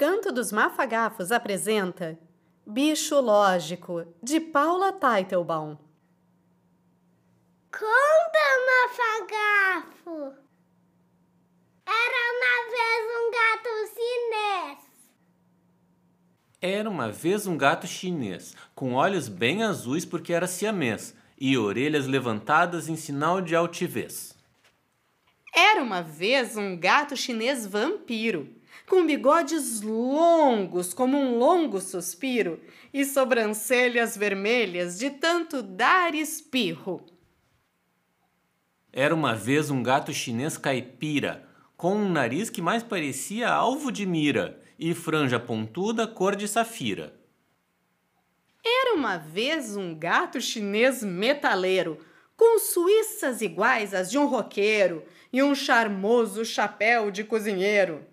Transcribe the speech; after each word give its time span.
Canto 0.00 0.32
dos 0.32 0.50
Mafagafos 0.50 1.30
apresenta 1.30 2.18
Bicho 2.66 3.20
Lógico, 3.20 4.06
de 4.22 4.40
Paula 4.40 4.94
Teitelbaum. 4.94 5.76
Conta, 7.70 8.46
Mafagafo! 8.66 10.32
Era 11.84 12.18
uma 12.32 12.56
vez 12.70 13.10
um 13.18 13.30
gato 13.30 13.68
chinês. 13.94 14.78
Era 16.62 16.88
uma 16.88 17.12
vez 17.12 17.46
um 17.46 17.58
gato 17.58 17.86
chinês, 17.86 18.56
com 18.74 18.94
olhos 18.94 19.28
bem 19.28 19.64
azuis 19.64 20.06
porque 20.06 20.32
era 20.32 20.46
siamês, 20.46 21.14
e 21.38 21.58
orelhas 21.58 22.06
levantadas 22.06 22.88
em 22.88 22.96
sinal 22.96 23.42
de 23.42 23.54
altivez. 23.54 24.34
Era 25.54 25.82
uma 25.82 26.00
vez 26.00 26.56
um 26.56 26.74
gato 26.74 27.14
chinês 27.14 27.66
vampiro 27.66 28.58
com 28.90 29.06
bigodes 29.06 29.82
longos 29.82 30.92
como 30.92 31.16
um 31.16 31.38
longo 31.38 31.80
suspiro 31.80 32.60
e 32.92 33.04
sobrancelhas 33.04 34.16
vermelhas 34.16 34.98
de 34.98 35.10
tanto 35.10 35.62
dar 35.62 36.12
espirro. 36.12 37.06
Era 38.92 39.14
uma 39.14 39.32
vez 39.32 39.70
um 39.70 39.80
gato 39.80 40.12
chinês 40.12 40.58
caipira, 40.58 41.48
com 41.76 41.94
um 41.94 42.10
nariz 42.10 42.50
que 42.50 42.60
mais 42.60 42.82
parecia 42.82 43.48
alvo 43.48 43.92
de 43.92 44.04
mira 44.04 44.60
e 44.76 44.92
franja 44.92 45.38
pontuda 45.38 46.08
cor 46.08 46.34
de 46.34 46.48
safira. 46.48 47.14
Era 48.64 48.94
uma 48.96 49.18
vez 49.18 49.76
um 49.76 49.96
gato 49.96 50.40
chinês 50.40 51.00
metaleiro, 51.04 52.04
com 52.36 52.58
suíças 52.58 53.40
iguais 53.40 53.94
às 53.94 54.10
de 54.10 54.18
um 54.18 54.26
roqueiro 54.26 55.04
e 55.32 55.40
um 55.44 55.54
charmoso 55.54 56.44
chapéu 56.44 57.12
de 57.12 57.22
cozinheiro. 57.22 58.10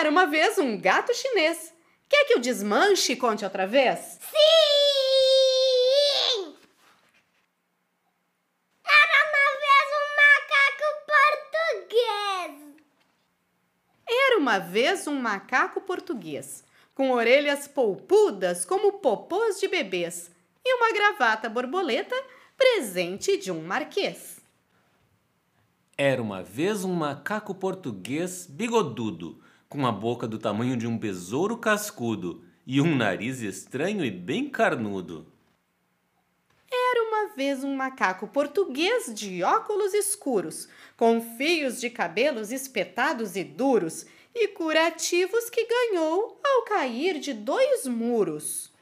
Era 0.00 0.08
uma 0.08 0.24
vez 0.24 0.56
um 0.56 0.80
gato 0.80 1.12
chinês. 1.12 1.74
Quer 2.08 2.24
que 2.24 2.32
eu 2.32 2.38
desmanche 2.38 3.12
e 3.12 3.16
conte 3.16 3.44
outra 3.44 3.66
vez? 3.66 3.98
Sim! 3.98 4.38
Era 8.82 9.18
uma 9.28 9.50
vez 9.60 9.88
um 9.98 10.06
macaco 10.16 10.88
português. 11.84 12.56
Era 14.08 14.38
uma 14.38 14.58
vez 14.58 15.06
um 15.06 15.20
macaco 15.20 15.82
português, 15.82 16.64
com 16.94 17.10
orelhas 17.10 17.68
polpudas 17.68 18.64
como 18.64 19.00
popôs 19.00 19.60
de 19.60 19.68
bebês 19.68 20.30
e 20.64 20.76
uma 20.76 20.94
gravata 20.94 21.46
borboleta 21.50 22.16
presente 22.56 23.36
de 23.36 23.52
um 23.52 23.60
marquês. 23.64 24.40
Era 25.98 26.22
uma 26.22 26.42
vez 26.42 26.84
um 26.84 26.94
macaco 26.94 27.54
português 27.54 28.46
bigodudo, 28.46 29.38
com 29.70 29.86
a 29.86 29.92
boca 29.92 30.26
do 30.26 30.36
tamanho 30.36 30.76
de 30.76 30.84
um 30.84 30.98
besouro 30.98 31.56
cascudo 31.56 32.42
e 32.66 32.80
um 32.80 32.96
nariz 32.96 33.40
estranho 33.40 34.04
e 34.04 34.10
bem 34.10 34.50
carnudo. 34.50 35.32
Era 36.68 37.04
uma 37.04 37.36
vez 37.36 37.62
um 37.62 37.76
macaco 37.76 38.26
português 38.26 39.14
de 39.14 39.44
óculos 39.44 39.94
escuros, 39.94 40.68
com 40.96 41.20
fios 41.36 41.80
de 41.80 41.88
cabelos 41.88 42.50
espetados 42.50 43.36
e 43.36 43.44
duros, 43.44 44.04
e 44.34 44.48
curativos 44.48 45.48
que 45.48 45.64
ganhou 45.64 46.40
ao 46.44 46.62
cair 46.64 47.20
de 47.20 47.32
dois 47.32 47.86
muros. 47.86 48.72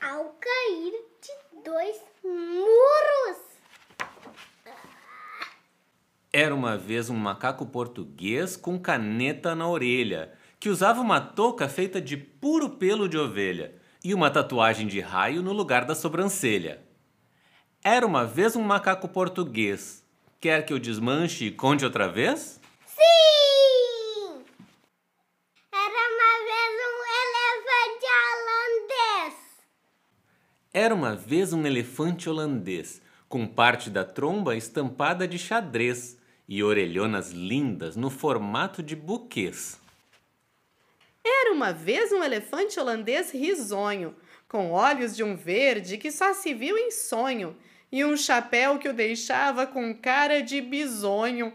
Ao 0.00 0.36
cair 0.40 0.94
de 1.20 1.62
dois 1.62 1.96
muros. 2.24 3.57
Era 6.32 6.54
uma 6.54 6.76
vez 6.76 7.08
um 7.08 7.16
macaco 7.16 7.64
português 7.64 8.54
com 8.54 8.78
caneta 8.78 9.54
na 9.54 9.66
orelha, 9.66 10.30
que 10.60 10.68
usava 10.68 11.00
uma 11.00 11.20
touca 11.20 11.68
feita 11.70 12.02
de 12.02 12.18
puro 12.18 12.68
pelo 12.70 13.08
de 13.08 13.16
ovelha 13.16 13.74
e 14.04 14.12
uma 14.12 14.30
tatuagem 14.30 14.86
de 14.86 15.00
raio 15.00 15.42
no 15.42 15.54
lugar 15.54 15.86
da 15.86 15.94
sobrancelha. 15.94 16.82
Era 17.82 18.06
uma 18.06 18.26
vez 18.26 18.56
um 18.56 18.62
macaco 18.62 19.08
português. 19.08 20.04
Quer 20.38 20.66
que 20.66 20.72
eu 20.72 20.78
desmanche 20.78 21.46
e 21.46 21.50
conte 21.50 21.84
outra 21.84 22.06
vez? 22.06 22.60
Sim! 22.84 24.44
Era 25.72 25.94
uma 26.14 26.34
vez 26.44 26.74
um 26.84 27.04
elefante 27.24 28.06
holandês. 29.24 29.34
Era 30.74 30.94
uma 30.94 31.16
vez 31.16 31.52
um 31.54 31.66
elefante 31.66 32.28
holandês, 32.28 33.00
com 33.30 33.46
parte 33.46 33.88
da 33.88 34.04
tromba 34.04 34.54
estampada 34.54 35.26
de 35.26 35.38
xadrez 35.38 36.17
e 36.48 36.62
orelhonas 36.62 37.30
lindas 37.30 37.94
no 37.94 38.08
formato 38.08 38.82
de 38.82 38.96
buquês. 38.96 39.78
Era 41.24 41.52
uma 41.52 41.72
vez 41.72 42.10
um 42.10 42.22
elefante 42.24 42.80
holandês 42.80 43.30
risonho, 43.32 44.14
com 44.48 44.70
olhos 44.70 45.14
de 45.14 45.22
um 45.22 45.36
verde 45.36 45.98
que 45.98 46.10
só 46.10 46.32
se 46.32 46.54
viu 46.54 46.78
em 46.78 46.90
sonho 46.90 47.54
e 47.92 48.04
um 48.04 48.16
chapéu 48.16 48.78
que 48.78 48.88
o 48.88 48.94
deixava 48.94 49.66
com 49.66 49.94
cara 49.94 50.40
de 50.40 50.60
bisonho. 50.60 51.52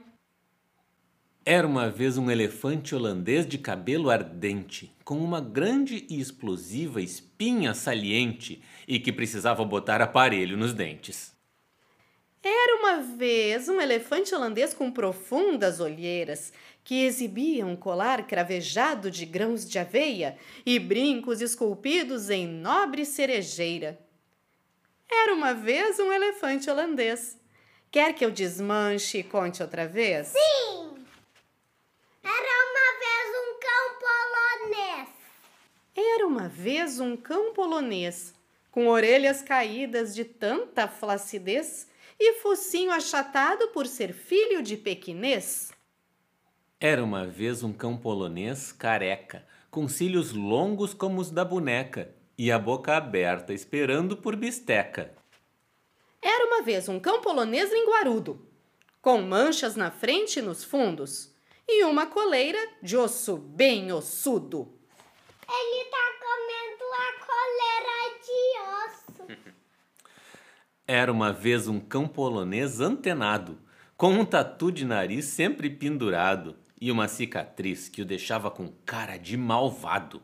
Era 1.46 1.68
uma 1.68 1.90
vez 1.90 2.18
um 2.18 2.32
elefante 2.32 2.96
holandês 2.96 3.46
de 3.46 3.58
cabelo 3.58 4.10
ardente, 4.10 4.96
com 5.04 5.18
uma 5.18 5.42
grande 5.42 6.06
e 6.10 6.20
explosiva 6.20 7.02
espinha 7.02 7.74
saliente 7.74 8.64
e 8.88 8.98
que 9.00 9.12
precisava 9.12 9.66
botar 9.66 10.02
aparelho 10.02 10.56
nos 10.56 10.74
dentes. 10.74 11.33
Era 12.44 12.76
uma 12.76 13.00
vez 13.00 13.70
um 13.70 13.80
elefante 13.80 14.36
holandês 14.36 14.74
com 14.74 14.92
profundas 14.92 15.80
olheiras, 15.80 16.52
que 16.84 17.06
exibia 17.06 17.66
um 17.66 17.74
colar 17.74 18.28
cravejado 18.28 19.10
de 19.10 19.26
grãos 19.26 19.66
de 19.66 19.80
aveia 19.80 20.38
e 20.66 20.78
brincos 20.78 21.40
esculpidos 21.40 22.30
em 22.30 22.46
nobre 22.46 23.06
cerejeira. 23.06 23.98
Era 25.10 25.34
uma 25.34 25.54
vez 25.54 25.98
um 26.00 26.12
elefante 26.12 26.70
holandês. 26.70 27.38
Quer 27.90 28.14
que 28.14 28.26
eu 28.26 28.32
desmanche 28.32 29.20
e 29.20 29.24
conte 29.24 29.62
outra 29.62 29.88
vez? 29.88 30.28
Sim! 30.28 30.98
Era 32.22 32.56
uma 32.68 33.00
vez 33.00 33.38
um 33.40 33.60
cão 33.62 34.70
polonês. 34.70 35.10
Era 35.96 36.28
uma 36.28 36.50
vez 36.50 37.00
um 37.00 37.16
cão 37.16 37.54
polonês, 37.54 38.34
com 38.70 38.88
orelhas 38.88 39.42
caídas 39.42 40.14
de 40.14 40.26
tanta 40.26 40.90
flacidez 40.90 41.88
e 42.20 42.34
focinho 42.40 42.92
achatado 42.92 43.70
por 43.70 43.88
ser 43.88 44.14
filho 44.14 44.62
de 44.62 44.78
pequinês? 44.78 45.72
Era 46.80 47.04
uma 47.04 47.26
vez 47.26 47.64
um 47.64 47.72
cão 47.72 47.96
polonês 47.96 48.72
careca, 48.72 49.46
com 49.72 49.88
cílios 49.88 50.34
longos 50.34 50.94
como 50.94 51.22
os 51.22 51.32
da 51.32 51.46
boneca 51.46 52.14
e 52.38 52.52
a 52.52 52.60
boca 52.60 52.96
aberta, 52.96 53.54
esperando 53.54 54.18
por 54.18 54.36
bisteca. 54.36 55.14
Era 56.22 56.46
uma 56.46 56.62
vez 56.62 56.90
um 56.90 57.00
cão 57.00 57.22
polonês 57.22 57.72
linguarudo, 57.72 58.46
com 59.02 59.22
manchas 59.22 59.76
na 59.76 59.92
frente 59.92 60.40
e 60.40 60.42
nos 60.42 60.64
fundos, 60.64 61.34
e 61.68 61.84
uma 61.86 62.06
coleira 62.06 62.60
de 62.82 62.98
osso 62.98 63.38
bem 63.38 63.92
ossudo. 63.92 64.78
Ele 65.48 65.86
tá 65.90 66.14
comendo 66.20 66.84
a 66.94 67.10
coleira 67.26 67.98
de 68.24 68.42
osso. 68.86 69.54
Era 70.86 71.14
uma 71.14 71.32
vez 71.32 71.70
um 71.70 71.80
cão 71.80 72.10
polonês 72.10 72.82
antenado, 72.82 73.58
com 73.96 74.10
um 74.16 74.26
tatu 74.26 74.70
de 74.70 74.84
nariz 74.84 75.24
sempre 75.26 75.70
pendurado 75.70 76.58
e 76.80 76.92
uma 76.92 77.08
cicatriz 77.08 77.88
que 77.88 78.02
o 78.02 78.06
deixava 78.06 78.52
com 78.52 78.68
cara 78.86 79.16
de 79.16 79.38
malvado. 79.38 80.22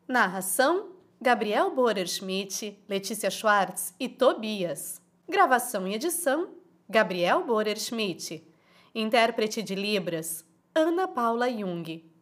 Narração: 0.08 0.92
Gabriel 1.20 1.74
Borer 1.74 2.08
Schmidt, 2.08 2.82
Letícia 2.88 3.30
Schwartz 3.30 3.94
e 4.00 4.08
Tobias. 4.08 5.02
Gravação 5.28 5.86
e 5.86 5.92
edição: 5.94 6.63
Gabriel 6.88 7.42
Borer 7.44 7.76
Schmidt. 7.76 8.42
Intérprete 8.94 9.62
de 9.62 9.74
Libras: 9.74 10.44
Ana 10.74 11.08
Paula 11.08 11.48
Jung. 11.48 12.13